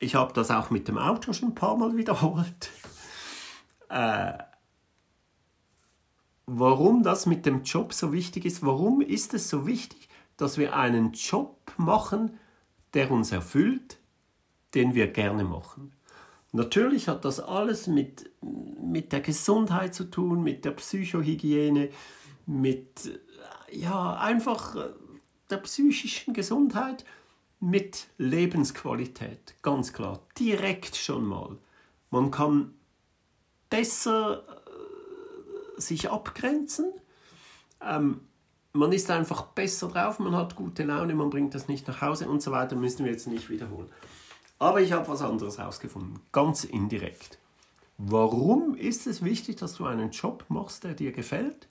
[0.00, 2.70] ich habe das auch mit dem Auto schon ein paar Mal wiederholt,
[3.88, 4.32] äh,
[6.58, 8.64] warum das mit dem Job so wichtig ist.
[8.64, 12.38] Warum ist es so wichtig, dass wir einen Job machen,
[12.94, 13.98] der uns erfüllt,
[14.74, 15.92] den wir gerne machen.
[16.52, 21.90] Natürlich hat das alles mit, mit der Gesundheit zu tun, mit der Psychohygiene,
[22.46, 23.20] mit
[23.70, 24.76] ja, einfach
[25.50, 27.04] der psychischen Gesundheit,
[27.60, 31.56] mit Lebensqualität, ganz klar, direkt schon mal.
[32.10, 32.74] Man kann
[33.70, 34.61] besser
[35.76, 36.92] sich abgrenzen.
[37.80, 38.20] Ähm,
[38.72, 42.28] man ist einfach besser drauf, man hat gute Laune, man bringt das nicht nach Hause
[42.28, 43.90] und so weiter, müssen wir jetzt nicht wiederholen.
[44.58, 47.38] Aber ich habe was anderes herausgefunden, ganz indirekt.
[47.98, 51.68] Warum ist es wichtig, dass du einen Job machst, der dir gefällt?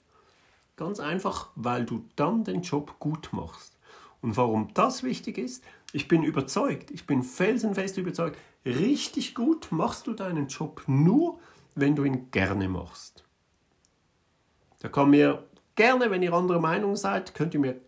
[0.76, 3.76] Ganz einfach, weil du dann den Job gut machst.
[4.20, 10.06] Und warum das wichtig ist, ich bin überzeugt, ich bin felsenfest überzeugt, richtig gut machst
[10.06, 11.38] du deinen Job nur,
[11.74, 13.21] wenn du ihn gerne machst.
[14.82, 15.44] Da kann mir
[15.76, 17.80] gerne, wenn ihr anderer Meinung seid, könnt ihr mir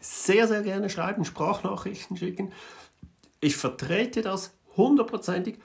[0.00, 2.52] sehr, sehr gerne schreiben, Sprachnachrichten schicken.
[3.40, 5.58] Ich vertrete das hundertprozentig.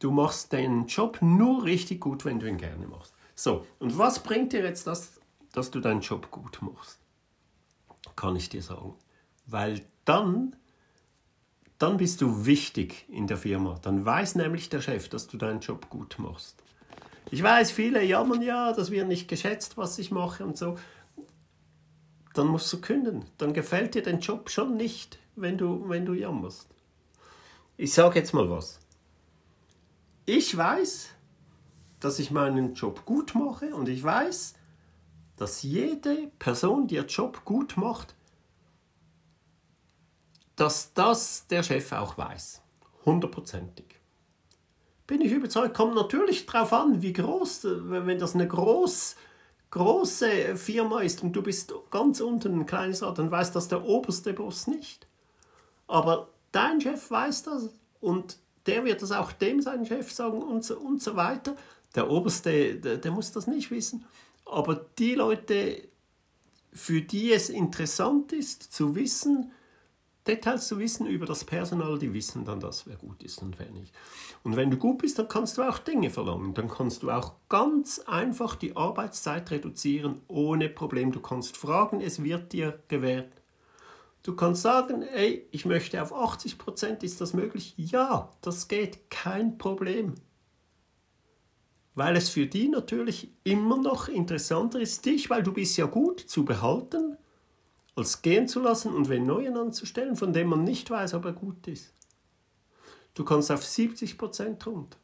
[0.00, 3.14] Du machst deinen Job nur richtig gut, wenn du ihn gerne machst.
[3.34, 5.18] So, und was bringt dir jetzt das,
[5.52, 6.98] dass du deinen Job gut machst?
[8.14, 8.94] Kann ich dir sagen.
[9.46, 10.56] Weil dann,
[11.78, 13.78] dann bist du wichtig in der Firma.
[13.80, 16.62] Dann weiß nämlich der Chef, dass du deinen Job gut machst.
[17.30, 20.78] Ich weiß, viele jammern ja, das wird nicht geschätzt, was ich mache und so.
[22.34, 23.24] Dann musst du künden.
[23.36, 26.68] Dann gefällt dir dein Job schon nicht, wenn du, wenn du jammerst.
[27.76, 28.80] Ich sage jetzt mal was.
[30.24, 31.10] Ich weiß,
[32.00, 34.54] dass ich meinen Job gut mache und ich weiß,
[35.36, 38.14] dass jede Person, die ihren Job gut macht,
[40.56, 42.62] dass das der Chef auch weiß.
[43.04, 43.97] Hundertprozentig
[45.08, 49.16] bin ich überzeugt, kommt natürlich darauf an, wie groß, wenn das eine groß,
[49.70, 53.84] große Firma ist und du bist ganz unten ein kleines Rad, dann weiß das der
[53.84, 55.08] oberste Boss nicht.
[55.88, 60.62] Aber dein Chef weiß das und der wird das auch dem seinen Chef sagen und
[60.62, 61.56] so, und so weiter.
[61.94, 64.04] Der oberste, der, der muss das nicht wissen.
[64.44, 65.88] Aber die Leute,
[66.70, 69.52] für die es interessant ist zu wissen,
[70.28, 73.70] Details zu wissen über das Personal, die wissen dann das, wer gut ist und wer
[73.70, 73.94] nicht.
[74.42, 76.54] Und wenn du gut bist, dann kannst du auch Dinge verlangen.
[76.54, 81.12] Dann kannst du auch ganz einfach die Arbeitszeit reduzieren ohne Problem.
[81.12, 83.32] Du kannst fragen, es wird dir gewährt.
[84.22, 87.74] Du kannst sagen, ey, ich möchte auf 80 Prozent, ist das möglich?
[87.78, 90.14] Ja, das geht, kein Problem.
[91.94, 96.20] Weil es für die natürlich immer noch interessanter ist, dich, weil du bist ja gut
[96.20, 97.16] zu behalten
[97.98, 101.32] als gehen zu lassen und wen neuen anzustellen, von dem man nicht weiß, ob er
[101.32, 101.92] gut ist.
[103.14, 104.96] Du kannst auf 70% runter.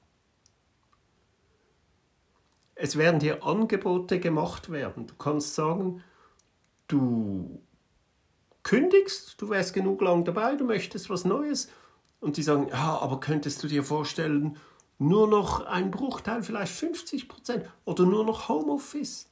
[2.77, 5.09] Es werden dir Angebote gemacht werden.
[5.09, 6.03] Du kannst sagen,
[6.87, 7.61] du
[8.63, 11.69] kündigst, du wärst genug lang dabei, du möchtest was Neues.
[12.21, 14.57] Und die sagen, ja, aber könntest du dir vorstellen,
[14.99, 19.29] nur noch ein Bruchteil, vielleicht 50% oder nur noch Homeoffice?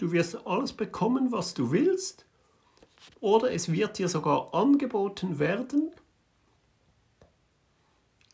[0.00, 2.24] Du wirst alles bekommen, was du willst,
[3.20, 5.92] oder es wird dir sogar angeboten werden,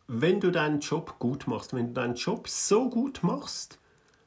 [0.06, 3.80] wenn du deinen Job gut machst, wenn du deinen Job so gut machst,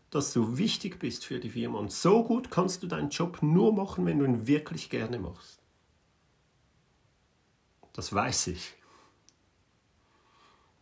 [0.09, 1.79] dass du wichtig bist für die Firma.
[1.79, 5.61] Und so gut kannst du deinen Job nur machen, wenn du ihn wirklich gerne machst.
[7.93, 8.75] Das weiß ich.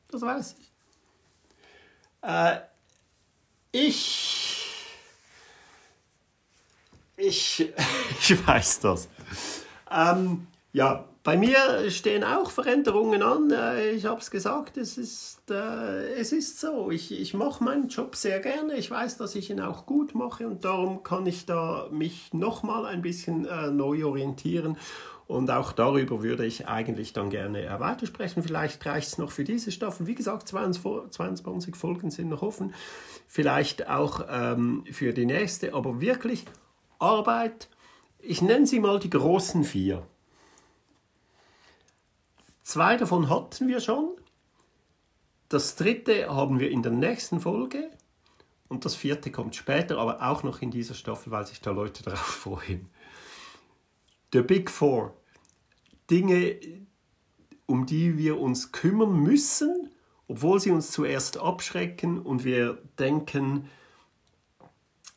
[0.07, 0.71] Das weiß ich.
[2.23, 2.61] Äh,
[3.71, 4.36] ich
[7.27, 7.73] ich,
[8.19, 9.09] ich weiß das.
[9.91, 13.51] Ähm, ja, bei mir stehen auch Veränderungen an.
[13.51, 16.89] Äh, ich habe es gesagt, es ist, äh, es ist so.
[16.89, 18.75] Ich, ich mache meinen Job sehr gerne.
[18.75, 22.85] Ich weiß, dass ich ihn auch gut mache und darum kann ich da mich nochmal
[22.85, 24.77] ein bisschen äh, neu orientieren.
[25.27, 28.41] Und auch darüber würde ich eigentlich dann gerne äh, weitersprechen.
[28.41, 30.07] Vielleicht reicht es noch für diese Staffel.
[30.07, 32.73] Wie gesagt, 22 Folgen sind noch offen.
[33.27, 35.73] Vielleicht auch ähm, für die nächste.
[35.73, 36.45] Aber wirklich
[36.99, 37.69] Arbeit,
[38.19, 40.05] ich nenne sie mal die großen vier.
[42.63, 44.17] Zwei davon hatten wir schon.
[45.49, 47.89] Das dritte haben wir in der nächsten Folge.
[48.67, 52.03] Und das vierte kommt später, aber auch noch in dieser Staffel, weil sich da Leute
[52.03, 52.89] darauf freuen.
[54.33, 55.13] The Big Four.
[56.09, 56.59] Dinge,
[57.65, 59.89] um die wir uns kümmern müssen,
[60.27, 63.69] obwohl sie uns zuerst abschrecken und wir denken,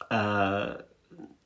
[0.08, 0.74] äh,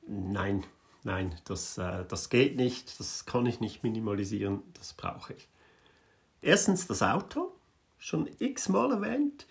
[0.07, 0.65] nein,
[1.03, 5.49] nein, das, äh, das geht nicht, das kann ich nicht minimalisieren, das brauche ich.
[6.43, 7.53] Erstens das Auto,
[7.99, 9.47] schon x-mal erwähnt.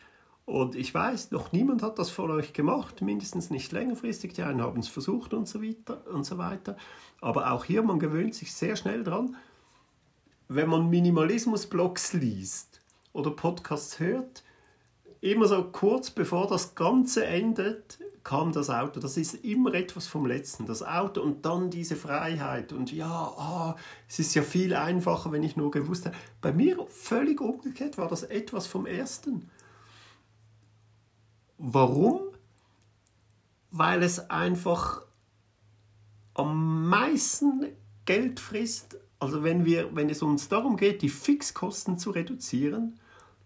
[0.46, 4.34] Und ich weiß, noch niemand hat das von euch gemacht, mindestens nicht längerfristig.
[4.34, 6.76] Die einen haben es versucht und so, weiter, und so weiter.
[7.22, 9.38] Aber auch hier, man gewöhnt sich sehr schnell dran.
[10.50, 12.82] Wenn man Minimalismus-Blogs liest
[13.14, 14.44] oder Podcasts hört,
[15.24, 19.00] immer so kurz bevor das Ganze endet, kam das Auto.
[19.00, 20.66] Das ist immer etwas vom Letzten.
[20.66, 22.74] Das Auto und dann diese Freiheit.
[22.74, 23.74] Und ja, oh,
[24.08, 26.16] es ist ja viel einfacher, wenn ich nur gewusst habe.
[26.42, 29.50] Bei mir völlig umgekehrt war das etwas vom Ersten.
[31.58, 32.20] Warum?
[33.72, 35.04] Weil es einfach
[36.34, 37.68] am meisten
[38.06, 38.98] Geld frisst.
[39.20, 43.00] Also wenn, wir, wenn es uns darum geht, die Fixkosten zu reduzieren,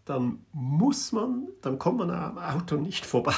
[0.08, 3.36] dann muss man, dann kommt man am Auto nicht vorbei.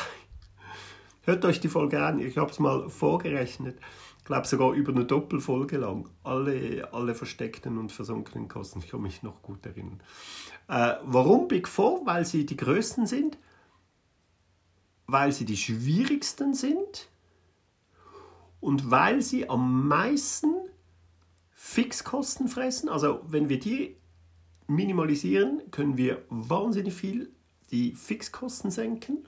[1.23, 3.79] Hört euch die Folge an, ich habe es mal vorgerechnet.
[4.19, 6.09] Ich glaube sogar über eine Doppelfolge lang.
[6.23, 9.99] Alle, alle versteckten und versunkenen Kosten, ich kann mich noch gut erinnern.
[10.67, 12.05] Äh, warum Big Four?
[12.05, 13.39] Weil sie die größten sind,
[15.07, 17.09] weil sie die schwierigsten sind
[18.59, 20.53] und weil sie am meisten
[21.49, 22.89] Fixkosten fressen.
[22.89, 23.98] Also wenn wir die
[24.69, 27.31] minimalisieren, können wir wahnsinnig viel
[27.71, 29.27] die Fixkosten senken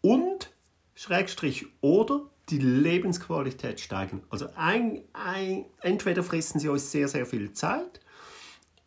[0.00, 0.52] und
[0.94, 4.22] Schrägstrich oder die Lebensqualität steigen.
[4.30, 8.00] Also ein, ein, entweder fressen sie uns sehr, sehr viel Zeit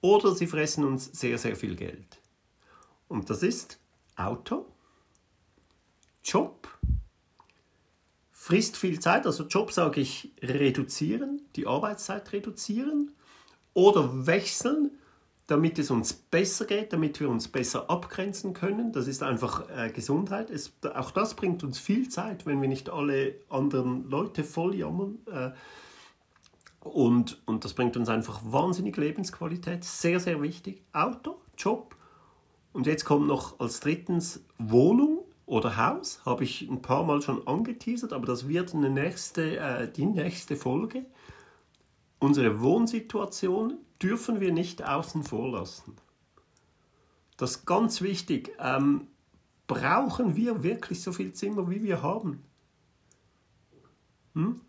[0.02, 2.20] oder sie fressen uns sehr, sehr viel Geld.
[3.08, 3.80] Und das ist
[4.16, 4.66] Auto,
[6.24, 6.68] Job,
[8.32, 13.12] frisst viel Zeit, also Job sage ich reduzieren, die Arbeitszeit reduzieren
[13.74, 14.92] oder wechseln,
[15.52, 18.94] damit es uns besser geht, damit wir uns besser abgrenzen können.
[18.94, 20.50] Das ist einfach äh, Gesundheit.
[20.50, 25.20] Es, auch das bringt uns viel Zeit, wenn wir nicht alle anderen Leute voll jammern.
[25.30, 25.52] Äh,
[26.80, 29.84] und, und das bringt uns einfach wahnsinnig Lebensqualität.
[29.84, 30.82] Sehr, sehr wichtig.
[30.94, 31.98] Auto, Job.
[32.72, 36.22] Und jetzt kommt noch als drittens Wohnung oder Haus.
[36.26, 40.56] Habe ich ein paar Mal schon angeteasert, aber das wird eine nächste, äh, die nächste
[40.56, 41.06] Folge.
[42.22, 45.96] Unsere Wohnsituation dürfen wir nicht außen vor lassen.
[47.36, 48.56] Das ist ganz wichtig.
[48.60, 49.08] Ähm,
[49.66, 52.44] brauchen wir wirklich so viel Zimmer, wie wir haben?
[54.36, 54.62] Hm?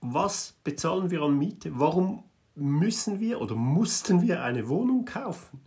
[0.00, 1.78] Was bezahlen wir an Miete?
[1.78, 5.60] Warum müssen wir oder mussten wir eine Wohnung kaufen?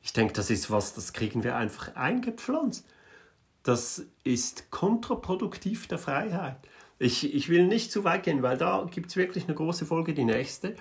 [0.00, 2.86] Ich denke, das ist was, das kriegen wir einfach eingepflanzt.
[3.64, 6.56] Das ist kontraproduktiv der Freiheit.
[6.98, 10.14] Ich, ich will nicht zu weit gehen, weil da gibt es wirklich eine große Folge,
[10.14, 10.74] die nächste.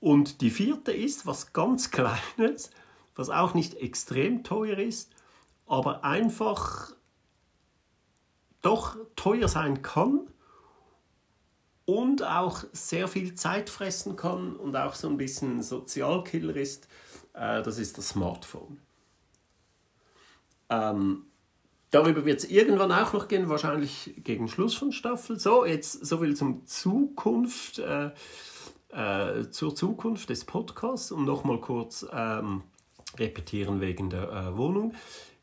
[0.00, 2.70] Und die vierte ist was ganz Kleines,
[3.14, 5.14] was auch nicht extrem teuer ist,
[5.66, 6.92] aber einfach
[8.62, 10.26] doch teuer sein kann
[11.84, 16.88] und auch sehr viel Zeit fressen kann und auch so ein bisschen Sozialkiller ist,
[17.34, 18.78] äh, das ist das Smartphone.
[20.70, 21.26] Ähm,
[21.92, 25.38] Darüber wird es irgendwann auch noch gehen, wahrscheinlich gegen Schluss von Staffel.
[25.38, 28.10] So, jetzt so viel zum Zukunft, äh,
[28.92, 32.62] äh, zur Zukunft des Podcasts und nochmal kurz ähm,
[33.18, 34.94] repetieren wegen der äh, Wohnung.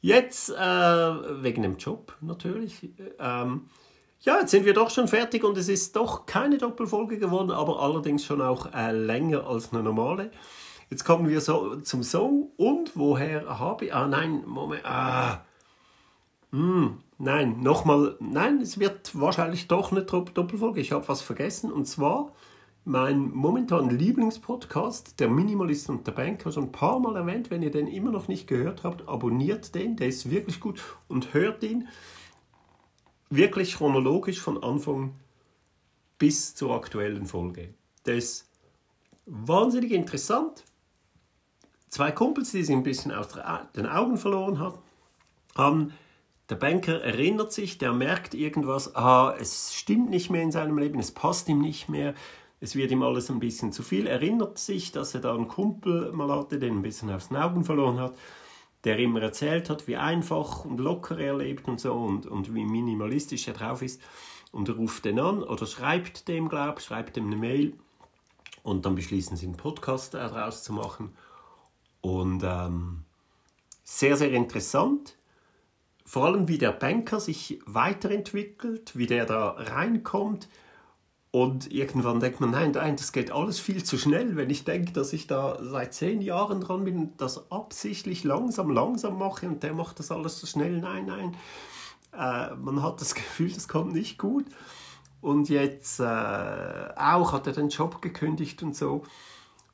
[0.01, 2.89] Jetzt äh, wegen dem Job natürlich.
[3.19, 3.69] Ähm,
[4.21, 7.79] ja, jetzt sind wir doch schon fertig und es ist doch keine Doppelfolge geworden, aber
[7.79, 10.31] allerdings schon auch äh, länger als eine normale.
[10.89, 13.93] Jetzt kommen wir so zum Song und woher habe ich.
[13.93, 14.83] Ah, nein, Moment.
[14.83, 15.45] Ah.
[16.51, 20.81] Mm, nein, nochmal, nein, es wird wahrscheinlich doch eine Doppelfolge.
[20.81, 22.33] Ich habe was vergessen und zwar
[22.85, 27.51] mein momentan Lieblingspodcast, der Minimalist und der Banker, schon ein paar Mal erwähnt.
[27.51, 31.33] Wenn ihr den immer noch nicht gehört habt, abonniert den, der ist wirklich gut und
[31.33, 31.87] hört ihn
[33.29, 35.13] wirklich chronologisch von Anfang
[36.17, 37.75] bis zur aktuellen Folge.
[38.05, 38.49] Der ist
[39.27, 40.63] wahnsinnig interessant.
[41.89, 43.27] Zwei Kumpels, die sich ein bisschen aus
[43.75, 44.59] den Augen verloren
[45.55, 45.93] haben,
[46.49, 50.99] der Banker erinnert sich, der merkt irgendwas, ah, es stimmt nicht mehr in seinem Leben,
[50.99, 52.15] es passt ihm nicht mehr,
[52.59, 56.11] es wird ihm alles ein bisschen zu viel, erinnert sich, dass er da einen Kumpel
[56.11, 58.17] mal hatte, den ein bisschen aus den Augen verloren hat,
[58.83, 62.65] der immer erzählt hat, wie einfach und locker er lebt und so und, und wie
[62.65, 64.01] minimalistisch er drauf ist.
[64.51, 67.75] Und ruft den an oder schreibt dem, glaub, schreibt dem eine Mail
[68.63, 71.11] und dann beschließen sie einen Podcast daraus zu machen.
[72.01, 73.03] Und ähm,
[73.83, 75.18] sehr, sehr interessant
[76.09, 80.49] vor allem wie der Banker sich weiterentwickelt, wie der da reinkommt.
[81.29, 84.91] Und irgendwann denkt man, nein, nein, das geht alles viel zu schnell, wenn ich denke,
[84.91, 89.75] dass ich da seit zehn Jahren dran bin, das absichtlich langsam, langsam mache und der
[89.75, 90.79] macht das alles so schnell.
[90.79, 91.37] Nein, nein.
[92.11, 94.45] Äh, man hat das Gefühl, das kommt nicht gut.
[95.21, 99.03] Und jetzt äh, auch hat er den Job gekündigt und so.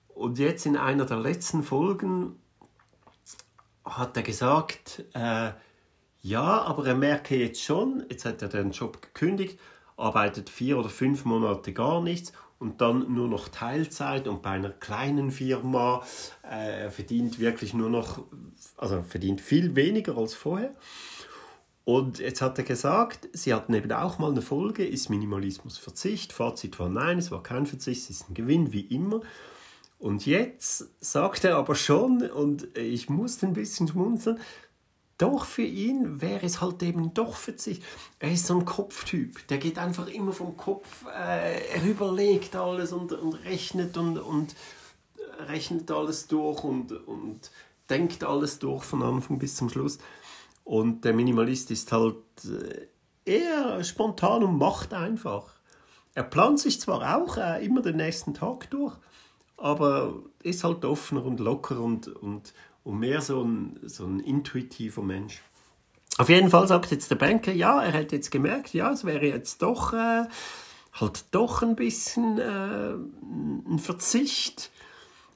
[0.10, 2.38] Und jetzt in einer der letzten Folgen
[3.86, 5.52] hat er gesagt, äh,
[6.26, 9.60] ja, aber er merke jetzt schon, jetzt hat er den Job gekündigt,
[9.96, 14.72] arbeitet vier oder fünf Monate gar nichts und dann nur noch Teilzeit und bei einer
[14.72, 16.04] kleinen Firma
[16.42, 18.24] äh, verdient wirklich nur noch,
[18.76, 20.74] also verdient viel weniger als vorher.
[21.84, 26.34] Und jetzt hat er gesagt, sie hatten eben auch mal eine Folge, ist Minimalismus Verzicht?
[26.34, 29.22] Fazit war nein, es war kein Verzicht, es ist ein Gewinn, wie immer.
[30.00, 34.40] Und jetzt sagt er aber schon, und ich musste ein bisschen schmunzeln,
[35.18, 37.84] doch für ihn wäre es halt eben doch Verzicht.
[38.20, 42.92] Er ist so ein Kopftyp, der geht einfach immer vom Kopf, äh, er überlegt alles
[42.92, 44.56] und, und rechnet und, und
[45.48, 47.52] rechnet alles durch und, und
[47.90, 50.00] denkt alles durch von Anfang bis zum Schluss.
[50.64, 52.88] Und der Minimalist ist halt äh,
[53.26, 55.54] eher spontan und macht einfach.
[56.14, 58.96] Er plant sich zwar auch äh, immer den nächsten Tag durch,
[59.58, 60.14] aber
[60.44, 62.54] ist halt offener und locker und, und,
[62.86, 65.42] und mehr so ein, so ein intuitiver Mensch.
[66.18, 69.26] Auf jeden Fall sagt jetzt der Banker, ja, er hätte jetzt gemerkt, ja, es wäre
[69.26, 70.24] jetzt doch äh,
[70.94, 74.72] halt doch ein bisschen äh, ein Verzicht.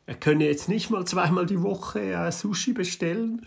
[0.06, 3.46] Er könne jetzt nicht mal zweimal die Woche äh, Sushi bestellen.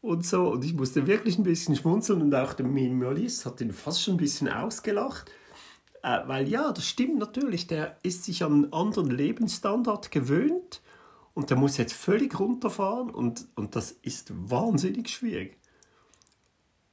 [0.00, 0.48] und so.
[0.48, 4.14] Und ich musste wirklich ein bisschen schmunzeln und auch der Minimalist hat ihn fast schon
[4.14, 5.30] ein bisschen ausgelacht.
[6.02, 10.80] Äh, weil ja, das stimmt natürlich, der ist sich an einen anderen Lebensstandard gewöhnt
[11.36, 15.58] und der muss jetzt völlig runterfahren und, und das ist wahnsinnig schwierig.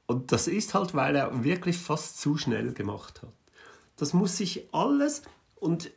[0.04, 3.32] Und das ist halt, weil er wirklich fast zu schnell gemacht hat.
[3.96, 5.22] Das muss sich alles
[5.54, 5.90] und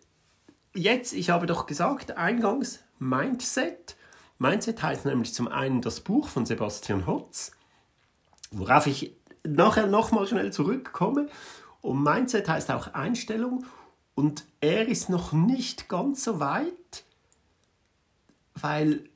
[0.73, 3.97] jetzt, ich habe doch gesagt, eingangs Mindset.
[4.39, 7.51] Mindset heißt nämlich zum einen das Buch von Sebastian Hotz,
[8.51, 9.13] worauf ich
[9.45, 11.27] nachher nochmal schnell zurückkomme.
[11.81, 13.65] Und Mindset heißt auch Einstellung.
[14.15, 16.71] Und er ist noch nicht ganz so weit,
[18.61, 19.09] weil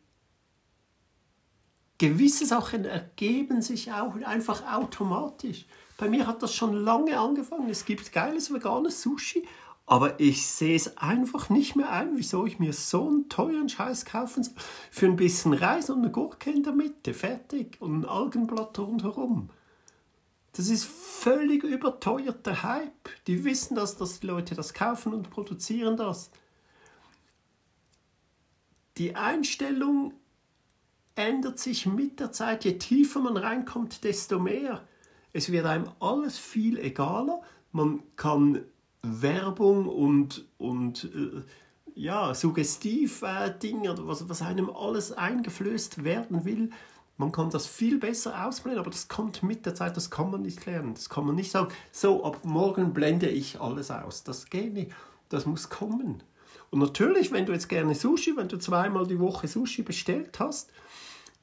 [1.98, 5.66] gewisse Sachen ergeben sich auch einfach automatisch.
[5.98, 7.70] Bei mir hat das schon lange angefangen.
[7.70, 9.48] Es gibt geiles veganes Sushi,
[9.86, 14.06] aber ich sehe es einfach nicht mehr ein, wieso ich mir so einen teuren Scheiß
[14.06, 14.56] kaufen soll.
[14.90, 17.78] Für ein bisschen Reis und eine Gurke in der Mitte, fertig.
[17.82, 19.50] Und ein Algenblatt rundherum.
[20.54, 23.10] Das ist völlig überteuerter Hype.
[23.28, 26.32] Die wissen das, dass die Leute das kaufen und produzieren das.
[28.98, 30.14] Die Einstellung
[31.16, 32.66] ändert sich mit der Zeit.
[32.66, 34.82] Je tiefer man reinkommt, desto mehr.
[35.34, 37.42] Es wird einem alles viel egaler.
[37.72, 38.62] Man kann
[39.02, 41.42] Werbung und, und äh,
[41.96, 46.70] ja, suggestiv äh, Dinge, was, was einem alles eingeflößt werden will,
[47.22, 50.42] man kann das viel besser ausblenden, aber das kommt mit der Zeit, das kann man
[50.42, 50.96] nicht lernen.
[50.96, 54.24] Das kann man nicht sagen, so, ab morgen blende ich alles aus.
[54.24, 54.92] Das geht nicht.
[55.30, 56.24] Das muss kommen.
[56.72, 60.72] Und natürlich, wenn du jetzt gerne Sushi, wenn du zweimal die Woche Sushi bestellt hast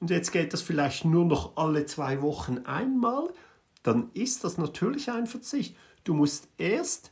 [0.00, 3.28] und jetzt geht das vielleicht nur noch alle zwei Wochen einmal,
[3.82, 5.76] dann ist das natürlich ein Verzicht.
[6.04, 7.10] Du musst erst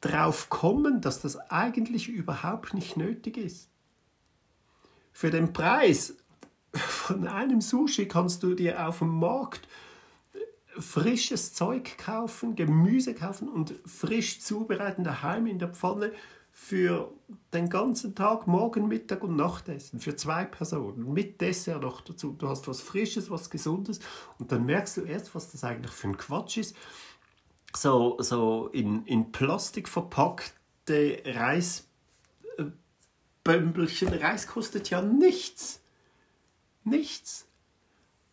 [0.00, 3.68] drauf kommen, dass das eigentlich überhaupt nicht nötig ist.
[5.12, 6.16] Für den Preis
[6.72, 9.68] von einem Sushi kannst du dir auf dem Markt
[10.78, 16.12] frisches Zeug kaufen, Gemüse kaufen und frisch zubereiten daheim in der Pfanne
[16.60, 17.12] für
[17.54, 22.32] den ganzen Tag, Morgen, Mittag und Nachtessen für zwei Personen mit Dessert noch dazu.
[22.32, 24.00] Du hast was Frisches, was Gesundes
[24.38, 26.76] und dann merkst du erst, was das eigentlich für ein Quatsch ist.
[27.74, 34.08] So, so in, in Plastik verpackte Reisbömbelchen.
[34.08, 35.80] Reis kostet ja nichts.
[36.84, 37.46] Nichts.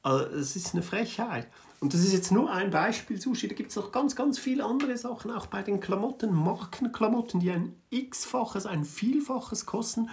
[0.02, 1.48] Also, es ist eine Frechheit.
[1.80, 3.48] Und das ist jetzt nur ein Beispiel Sushi.
[3.48, 7.52] Da gibt es noch ganz, ganz viele andere Sachen, auch bei den Klamotten, Markenklamotten, die
[7.52, 10.10] ein x-faches, ein Vielfaches kosten.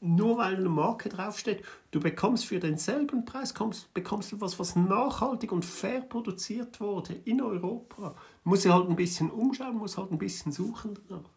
[0.00, 4.76] Nur weil eine Marke draufsteht, du bekommst für denselben Preis kommst, bekommst du was, was
[4.76, 8.14] nachhaltig und fair produziert wurde in Europa.
[8.44, 11.30] Muss sich halt ein bisschen umschauen, muss halt ein bisschen suchen danach.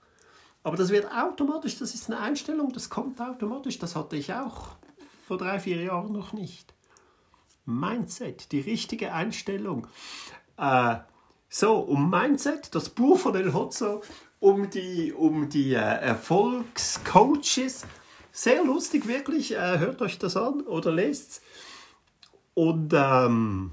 [0.62, 3.80] Aber das wird automatisch, das ist eine Einstellung, das kommt automatisch.
[3.80, 4.76] Das hatte ich auch
[5.26, 6.74] vor drei, vier Jahren noch nicht.
[7.70, 9.88] Mindset, die richtige Einstellung.
[10.58, 10.96] Äh,
[11.48, 14.02] so, um Mindset, das Buch von El Hotzo,
[14.40, 17.86] um die, um die äh, Erfolgscoaches.
[18.32, 19.54] Sehr lustig, wirklich.
[19.54, 21.42] Äh, hört euch das an oder lest es.
[22.54, 23.72] Und ähm,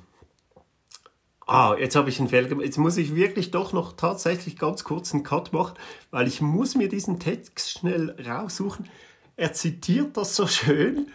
[1.47, 2.65] ah, jetzt habe ich einen Fehler gemacht.
[2.65, 5.75] Jetzt muss ich wirklich doch noch tatsächlich ganz kurz einen Cut machen,
[6.11, 8.89] weil ich muss mir diesen Text schnell raussuchen.
[9.37, 11.09] Er zitiert das so schön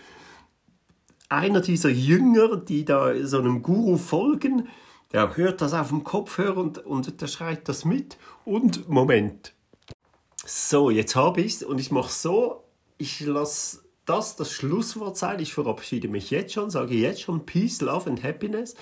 [1.32, 4.68] einer dieser Jünger, die da so einem Guru folgen,
[5.14, 8.18] der hört das auf dem Kopfhörer und, und der schreit das mit.
[8.46, 9.54] Und Moment.
[10.46, 12.64] So, jetzt habe ich es und ich mache so,
[12.98, 15.40] ich lasse das das Schlusswort sein.
[15.40, 18.76] Ich verabschiede mich jetzt schon, sage jetzt schon Peace, Love and Happiness.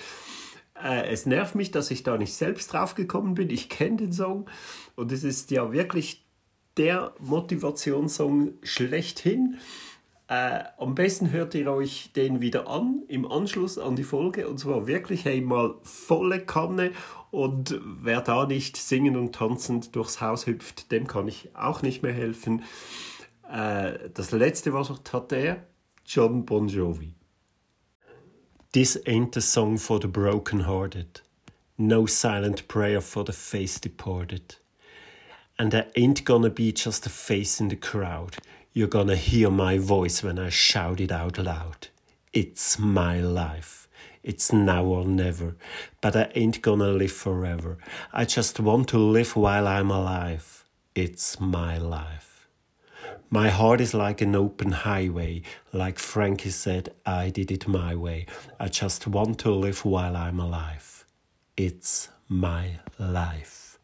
[0.81, 3.49] Äh, es nervt mich, dass ich da nicht selbst drauf gekommen bin.
[3.49, 4.49] Ich kenne den Song
[4.95, 6.25] und es ist ja wirklich
[6.77, 9.57] der Motivationssong schlechthin.
[10.29, 14.59] Äh, am besten hört ihr euch den wieder an im Anschluss an die Folge und
[14.59, 16.91] zwar wirklich einmal volle Kanne
[17.31, 22.03] und wer da nicht singend und tanzend durchs Haus hüpft, dem kann ich auch nicht
[22.03, 22.61] mehr helfen.
[23.51, 25.65] Äh, das letzte was hat er,
[26.05, 27.15] John Bon Jovi.
[28.71, 31.23] This ain't a song for the broken-hearted,
[31.75, 34.59] no silent prayer for the face departed.
[35.57, 38.37] And I ain't gonna be just a face in the crowd.
[38.71, 41.87] You're gonna hear my voice when I shout it out loud.
[42.33, 43.87] It's my life.
[44.21, 45.55] It's now or never.
[46.01, 47.77] But I ain't gonna live forever.
[48.13, 50.65] I just want to live while I'm alive.
[50.93, 52.47] It's my life.
[53.31, 55.41] My heart is like an open highway.
[55.73, 58.27] Like Frankie said, I did it my way.
[58.59, 61.05] I just want to live while I'm alive.
[61.57, 63.79] It's my life.